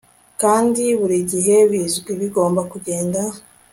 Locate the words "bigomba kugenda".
2.21-3.21